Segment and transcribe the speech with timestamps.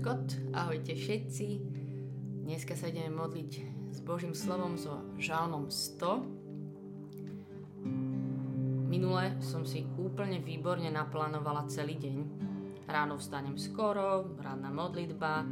[0.00, 1.46] Scott, ahojte všetci.
[2.48, 3.52] Dneska sa ideme modliť
[3.92, 7.84] s Božím slovom so žalmom 100.
[8.88, 12.16] Minule som si úplne výborne naplánovala celý deň.
[12.88, 15.44] Ráno vstanem skoro, ranná modlitba,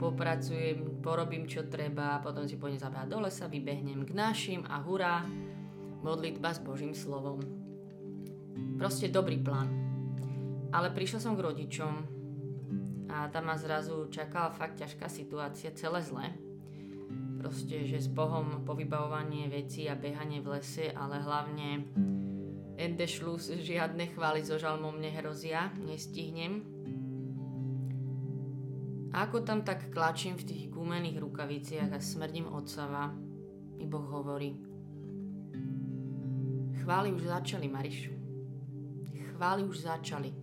[0.00, 5.20] popracujem, porobím čo treba, potom si pôjdem zabehať do lesa, vybehnem k našim a hurá,
[6.00, 7.44] modlitba s Božím slovom.
[8.80, 9.68] Proste dobrý plán.
[10.72, 12.21] Ale prišla som k rodičom,
[13.12, 16.32] a tam ma zrazu čakala fakt ťažká situácia, celé zle.
[17.36, 21.84] Proste, že s Bohom povybavovanie veci a behanie v lese, ale hlavne
[22.80, 26.64] Endešlus, žiadne chvály so žalmom nehrozia, nestihnem.
[29.12, 33.12] A ako tam tak klačím v tých gumených rukaviciach a smrdím od sava,
[33.76, 34.56] mi Boh hovorí.
[36.82, 38.14] Chvály už začali, Marišu.
[39.36, 40.34] Chvály už začali.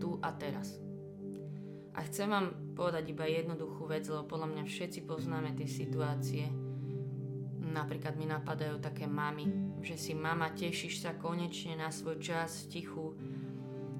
[0.00, 0.81] Tu a teraz.
[1.92, 6.48] A chcem vám povedať iba jednoduchú vec, lebo podľa mňa všetci poznáme tie situácie.
[7.62, 12.80] Napríklad mi napadajú také mamy, že si mama tešíš sa konečne na svoj čas v
[12.80, 13.06] tichu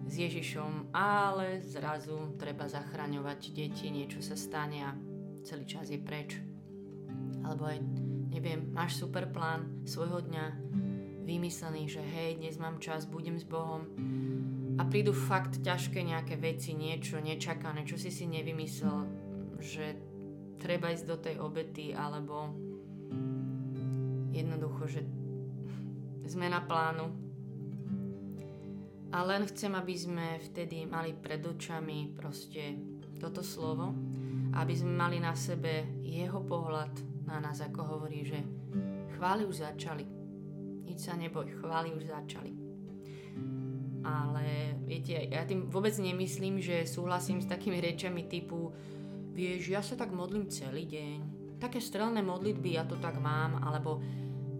[0.08, 4.90] s Ježišom, ale zrazu treba zachraňovať deti, niečo sa stane a
[5.44, 6.36] celý čas je preč.
[7.44, 7.78] Alebo aj,
[8.32, 10.46] neviem, máš super plán svojho dňa,
[11.22, 13.86] vymyslený, že hej, dnes mám čas, budem s Bohom,
[14.82, 19.06] a prídu fakt ťažké nejaké veci, niečo nečakané, čo si si nevymyslel,
[19.62, 19.94] že
[20.58, 22.50] treba ísť do tej obety, alebo
[24.34, 25.06] jednoducho, že
[26.26, 27.14] zmena plánu.
[29.14, 32.74] A len chcem, aby sme vtedy mali pred očami proste
[33.22, 33.94] toto slovo,
[34.58, 38.42] aby sme mali na sebe jeho pohľad na nás, ako hovorí, že
[39.14, 40.02] chvály už začali.
[40.90, 42.61] Nič sa neboj, chvály už začali
[44.02, 48.74] ale viete, ja tým vôbec nemyslím, že súhlasím s takými rečami typu
[49.32, 51.18] vieš, ja sa tak modlím celý deň,
[51.56, 53.98] také strelné modlitby, ja to tak mám, alebo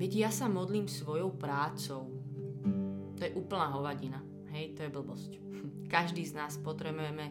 [0.01, 2.09] viete, ja sa modlím svojou prácou.
[3.17, 4.25] To je úplná hovadina,
[4.57, 5.31] hej, to je blbosť.
[5.95, 7.31] Každý z nás potrebujeme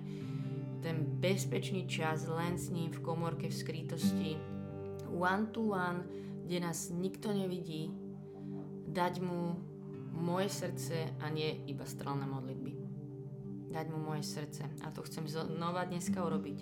[0.82, 4.38] ten bezpečný čas len s ním v komorke v skrytosti,
[5.10, 6.06] one to one,
[6.46, 7.94] kde nás nikto nevidí,
[8.92, 9.71] dať mu
[10.12, 12.72] moje srdce a nie iba strelné modlitby.
[13.72, 14.68] Dať mu moje srdce.
[14.84, 16.60] A to chcem znova dneska urobiť.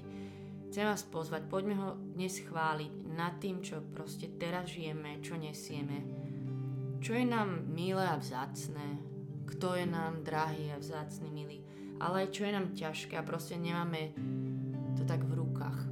[0.69, 6.05] Chcem vás pozvať, poďme ho dnes chváliť nad tým, čo proste teraz žijeme, čo nesieme.
[7.01, 9.01] Čo je nám milé a vzácné,
[9.49, 11.65] kto je nám drahý a vzácný, milý,
[11.97, 14.13] ale aj čo je nám ťažké a proste nemáme
[14.93, 15.89] to tak v rukách.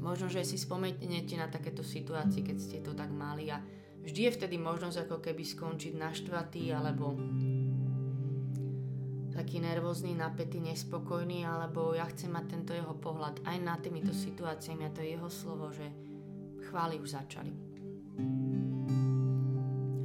[0.00, 3.60] Možno, že si spomeniete na takéto situácie, keď ste to tak mali a
[4.10, 7.14] Vždy je vtedy možnosť ako keby skončiť naštvatý alebo
[9.30, 13.46] taký nervózny, napätý, nespokojný, alebo ja chcem mať tento jeho pohľad.
[13.46, 15.86] Aj na týmito situáciami a to je jeho slovo, že
[16.66, 17.54] chvály už začali.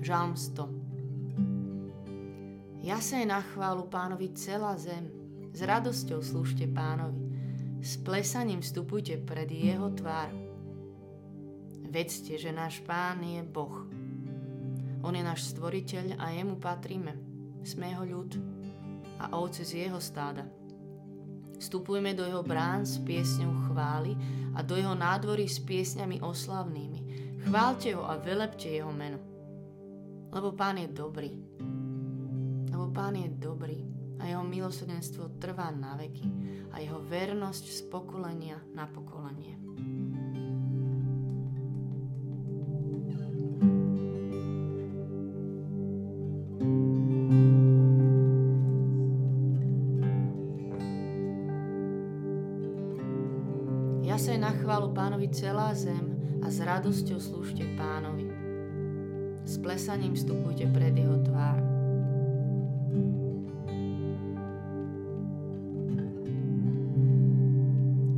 [0.06, 5.10] Žalm 100 Ja sa je na chválu pánovi celá zem,
[5.50, 7.26] s radosťou slúžte pánovi,
[7.82, 10.30] s plesaním vstupujte pred jeho tvár.
[11.90, 13.85] Vedzte, že náš Pán je Boh.
[15.06, 17.14] On je náš stvoriteľ a jemu patríme.
[17.62, 18.42] Sme jeho ľud
[19.22, 20.50] a ovce z jeho stáda.
[21.62, 24.18] Vstupujeme do jeho brán s piesňou chvály
[24.58, 27.00] a do jeho nádvory s piesňami oslavnými.
[27.46, 29.22] Chválte ho a velepte jeho meno.
[30.34, 31.32] Lebo Pán je dobrý.
[32.74, 33.86] Lebo Pán je dobrý
[34.18, 36.26] a jeho milosrdenstvo trvá na veky
[36.74, 39.54] a jeho vernosť z pokolenia na pokolenie.
[55.26, 56.06] Pánovi celá zem
[56.46, 58.30] a s radosťou slúžte pánovi.
[59.46, 61.58] S plesaním vstupujte pred jeho tvár.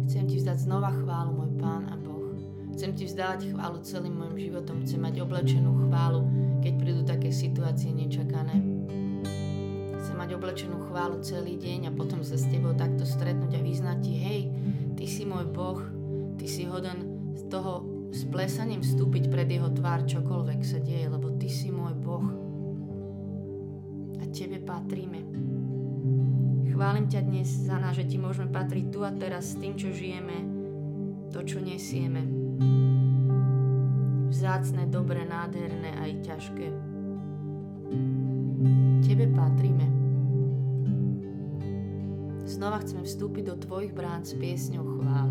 [0.08, 2.36] Chcem ti vzdať znova chválu, môj pán a Boh.
[2.76, 4.84] Chcem ti vzdávať chválu celým môjim životom.
[4.84, 6.28] Chcem mať oblečenú chválu,
[6.60, 8.60] keď prídu také situácie nečakané.
[10.04, 13.98] Chcem mať oblečenú chválu celý deň a potom sa s tebou takto stretnúť a vyznať
[14.04, 14.42] ti, hej,
[14.98, 15.78] Ty si môj Boh,
[16.48, 21.36] Ty si hoden z toho s plesaním vstúpiť pred Jeho tvár, čokoľvek sa deje, lebo
[21.36, 22.24] Ty si môj Boh.
[24.16, 25.28] A Tebe patríme.
[26.72, 29.92] Chválim ťa dnes za nás, že Ti môžeme patriť tu a teraz s tým, čo
[29.92, 30.48] žijeme,
[31.36, 32.24] to, čo nesieme.
[34.32, 36.68] Vzácne, dobré, nádherné aj ťažké.
[39.04, 39.88] Tebe patríme.
[42.48, 45.27] znova chceme vstúpiť do Tvojich brán s piesňou chvály.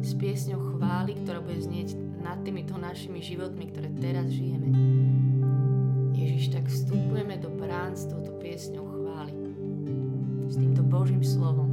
[0.00, 4.72] S piesňou chvály, ktorá bude znieť nad týmito našimi životmi, ktoré teraz žijeme.
[6.16, 9.32] Ježiš, tak vstupujeme do brán s touto piesňou chvály.
[10.50, 11.69] S týmto Božím slovom.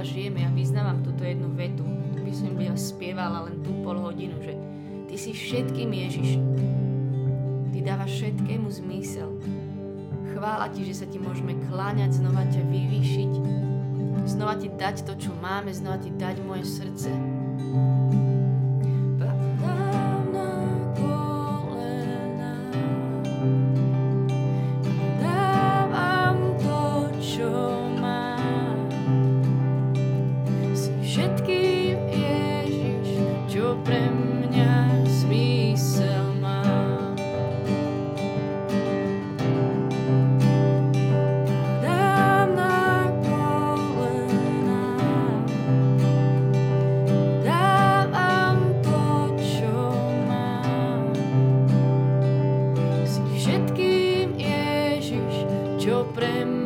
[0.00, 0.40] Teraz žijeme.
[0.40, 1.84] Ja vyznávam túto jednu vetu.
[2.16, 4.56] Tu by som by spievala len tú pol hodinu, že
[5.12, 6.40] Ty si všetkým Ježiš.
[7.68, 9.28] Ty dávaš všetkému zmysel.
[10.32, 13.32] Chvála Ti, že sa Ti môžeme kláňať, znova ťa vyvýšiť,
[14.24, 17.12] znova Ti dať to, čo máme, znova Ti dať moje srdce.
[55.80, 56.59] Všetkým,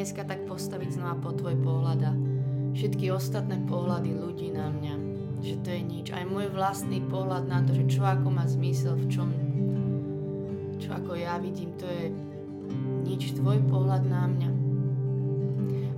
[0.00, 2.16] dneska tak postaviť znova po Tvoj pohľad a
[2.72, 4.94] všetky ostatné pohľady ľudí na mňa,
[5.44, 6.06] že to je nič.
[6.16, 9.28] Aj môj vlastný pohľad na to, že čo ako má zmysel, v čom
[10.80, 12.16] čo ako ja vidím, to je
[13.04, 14.50] nič, tvoj pohľad na mňa.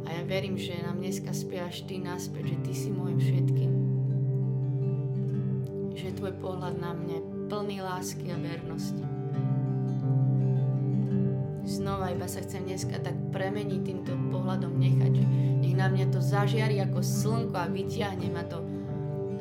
[0.02, 3.72] A ja verím, že nám dneska spievaš ty naspäť, že ty si môjim všetkým.
[5.94, 9.11] Že tvoj pohľad na mňa je plný lásky a vernosti.
[12.12, 15.14] Iba sa chcem dneska tak premeniť týmto pohľadom, nechať,
[15.64, 18.60] nech na mňa to zažiari ako slnko a vyťahne ma to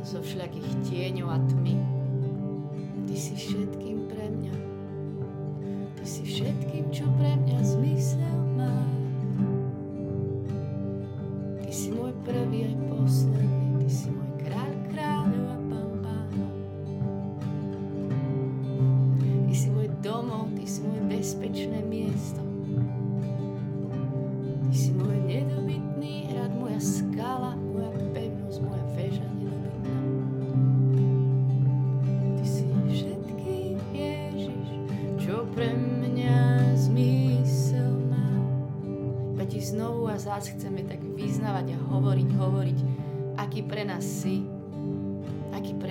[0.01, 1.75] zo všelijakých tieňov a tmy.
[3.05, 4.01] Ty si všetkým
[6.31, 8.41] všetkým, čo pre mňa zmysel.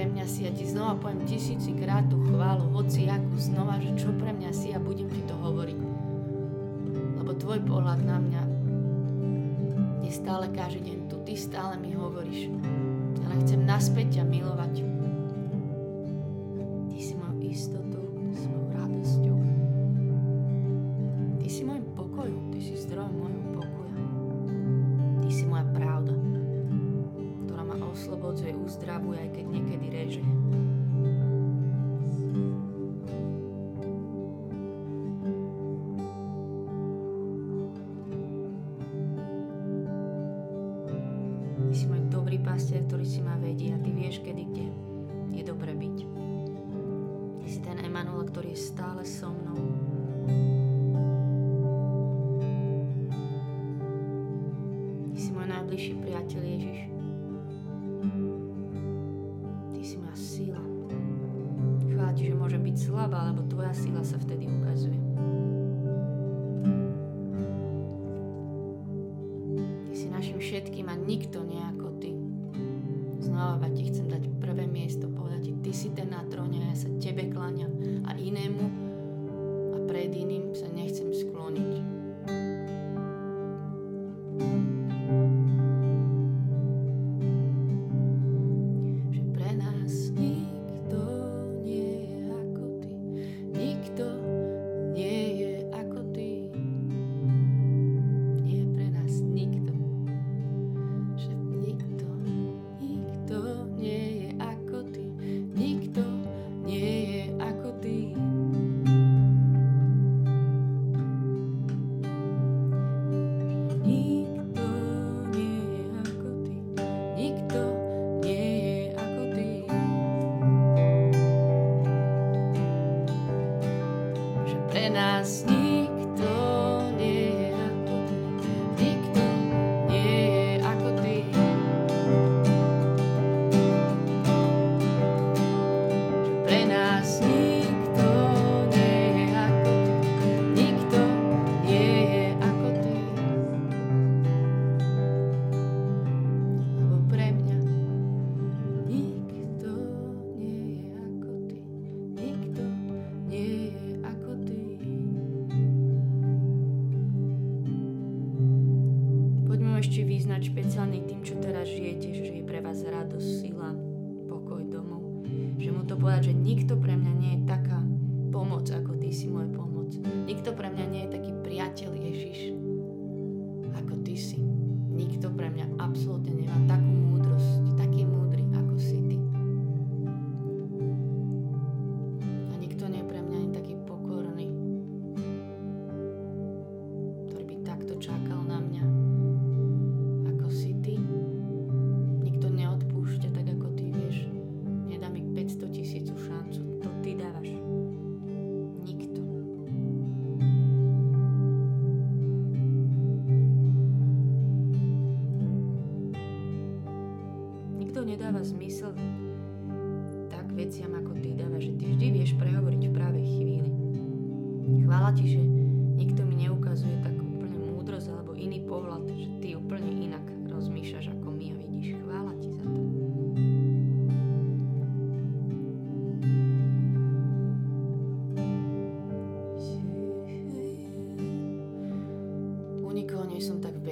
[0.00, 0.48] pre mňa si.
[0.48, 4.72] Ja ti znova poviem tisícikrát tú chválu, hoci akú znova, že čo pre mňa si
[4.72, 5.76] a ja budem ti to hovoriť.
[7.20, 8.42] Lebo tvoj pohľad na mňa
[10.00, 11.20] je stále každý deň tu.
[11.20, 12.48] Ty stále mi hovoríš.
[13.28, 14.89] Ale chcem naspäť ťa milovať.
[48.50, 49.49] que está, são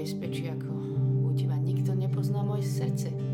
[0.08, 0.72] nebezpečí, ako
[1.28, 3.27] u teba nikto nepozná moje srdce.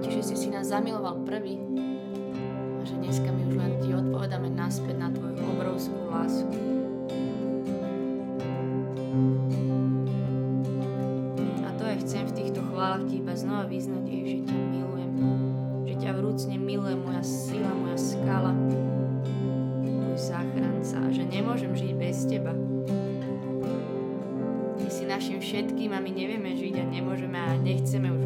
[0.00, 1.60] ti, že si si nás zamiloval prvý
[2.80, 6.56] a že dneska my už len ti odpovedáme naspäť na tvoju obrovskú lásku.
[11.60, 15.12] A to ja chcem v týchto chválach ti iba znova vyznať, že ťa milujem.
[15.84, 18.52] Že ťa vrúcne miluje moja sila, moja skala,
[19.84, 22.56] môj záchranca a že nemôžem žiť bez teba
[25.10, 28.19] našim všetkým a my nevieme žiť a nemôžeme a nechceme už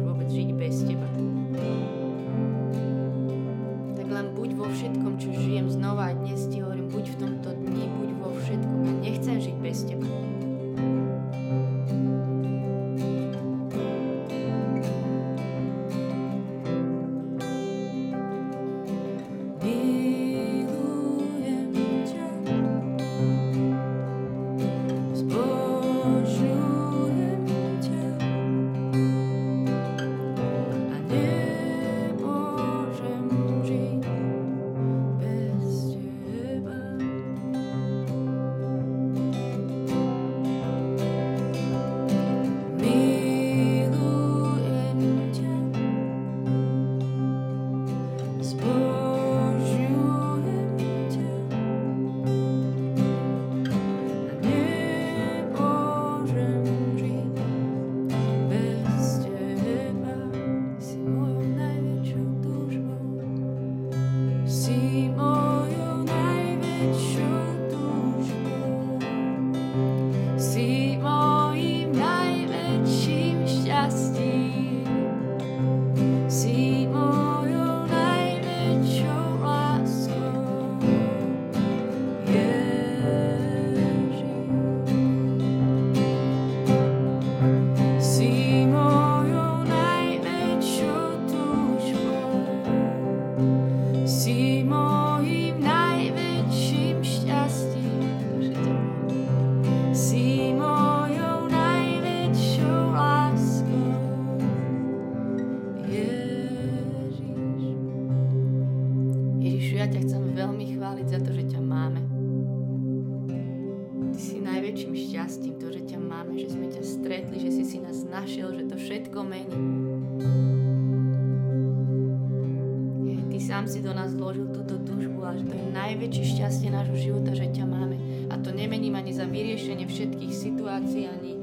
[123.55, 127.33] sám si do nás zložil túto túžbu a že to je najväčšie šťastie nášho života,
[127.33, 127.97] že ťa máme.
[128.29, 131.33] A to nemením ani za vyriešenie všetkých situácií, ani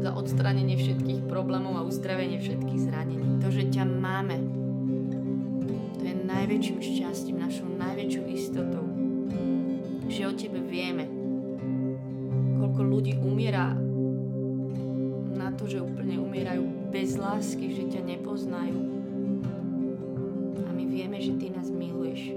[0.00, 3.42] za odstranenie všetkých problémov a uzdravenie všetkých zranení.
[3.44, 4.47] To, že ťa máme, to
[6.48, 8.88] najväčším šťastím, našou najväčšou istotou.
[10.08, 11.04] Že o tebe vieme.
[12.56, 13.76] Koľko ľudí umiera
[15.36, 18.80] na to, že úplne umierajú bez lásky, že ťa nepoznajú
[20.88, 22.32] vieme, že Ty nás miluješ.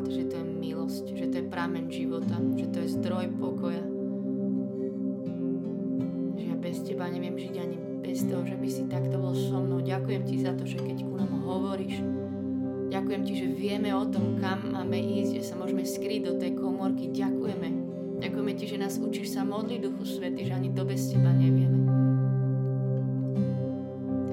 [0.00, 3.84] chvál, že to je milosť, že to je pramen života, že to je zdroj pokoja.
[6.40, 9.60] Že ja bez teba neviem žiť ani bez toho, že by si takto bol so
[9.60, 9.84] mnou.
[9.84, 12.00] Ďakujem ti za to, že keď ku nám hovoríš,
[12.90, 16.58] Ďakujem ti, že vieme o tom, kam máme ísť, že sa môžeme skryť do tej
[16.58, 17.06] komorky.
[17.14, 17.68] Ďakujeme.
[18.18, 21.86] Ďakujeme ti, že nás učíš sa modliť Duchu Svety, že ani to bez teba nevieme.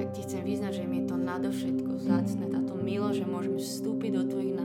[0.02, 4.12] Tak ti chcem vyznať, že mi je to nadovšetko zácne, táto milo, že môžeme vstúpiť
[4.18, 4.57] do tvojich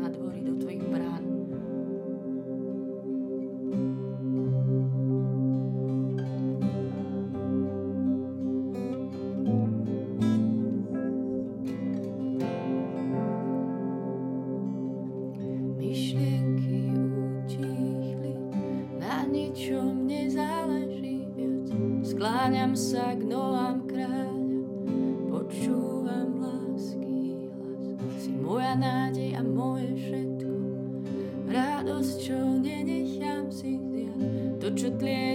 [22.42, 24.66] Kláňam sa k nohám kráľa,
[25.30, 27.94] počúvam lásky hlas.
[28.18, 30.50] Si moja nádej a moje všetko,
[31.46, 34.58] radosť, čo nenechám si zjať.
[34.58, 35.31] To, čo tlie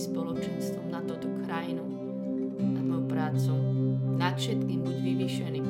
[0.00, 1.84] spoločenstvom, na touto krajinu
[2.60, 3.52] nad mojou prácu
[4.16, 5.60] Nad všetkým buď vyvýšený.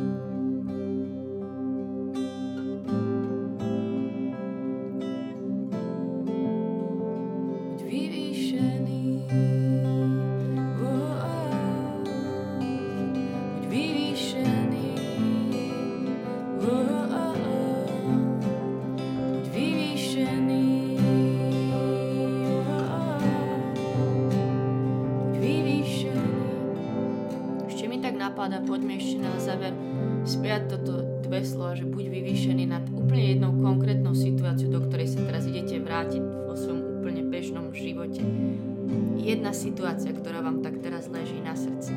[33.81, 38.21] konkrétnou situáciu, do ktorej sa teraz idete vrátiť vo svojom úplne bežnom živote.
[39.17, 41.97] Jedna situácia, ktorá vám tak teraz leží na srdci.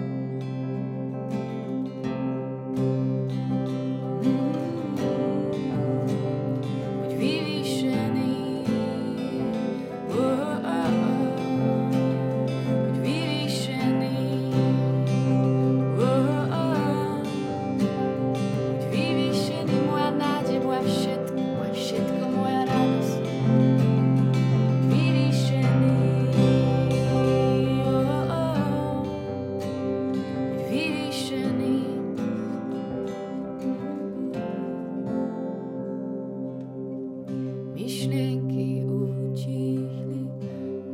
[37.83, 40.23] myšlienky utichli,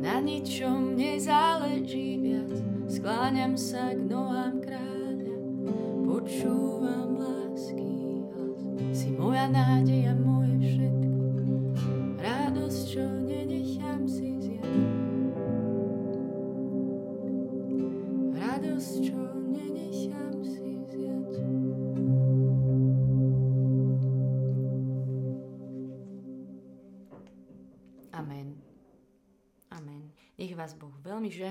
[0.02, 2.50] na ničom nezáleží viac.
[2.90, 5.38] Skláňam sa k nohám kráľa,
[6.02, 7.39] počúvam lásku.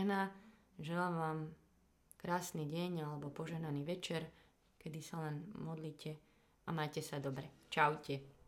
[0.09, 0.33] žena.
[0.81, 1.39] Želám vám
[2.17, 4.25] krásny deň alebo poženaný večer,
[4.81, 6.17] kedy sa len modlite
[6.65, 7.69] a majte sa dobre.
[7.69, 8.38] Čaute.